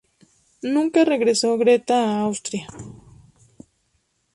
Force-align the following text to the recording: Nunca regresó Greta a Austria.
Nunca 0.63 1.05
regresó 1.05 1.59
Greta 1.59 2.03
a 2.17 2.21
Austria. 2.21 2.67